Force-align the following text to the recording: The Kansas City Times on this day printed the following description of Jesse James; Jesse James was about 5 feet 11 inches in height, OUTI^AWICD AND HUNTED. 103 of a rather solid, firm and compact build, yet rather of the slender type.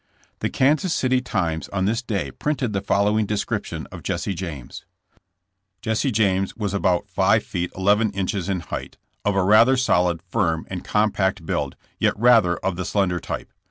The 0.39 0.49
Kansas 0.49 0.95
City 0.95 1.21
Times 1.21 1.69
on 1.69 1.85
this 1.85 2.01
day 2.01 2.31
printed 2.31 2.73
the 2.73 2.81
following 2.81 3.27
description 3.27 3.85
of 3.91 4.01
Jesse 4.01 4.33
James; 4.33 4.83
Jesse 5.79 6.09
James 6.09 6.57
was 6.57 6.73
about 6.73 7.07
5 7.07 7.43
feet 7.43 7.69
11 7.75 8.09
inches 8.13 8.49
in 8.49 8.61
height, 8.61 8.97
OUTI^AWICD 9.27 9.29
AND 9.29 9.35
HUNTED. 9.35 9.35
103 9.35 9.35
of 9.35 9.35
a 9.35 9.45
rather 9.47 9.77
solid, 9.77 10.21
firm 10.23 10.65
and 10.71 10.83
compact 10.83 11.45
build, 11.45 11.75
yet 11.99 12.17
rather 12.17 12.57
of 12.65 12.77
the 12.77 12.83
slender 12.85 13.19
type. 13.19 13.53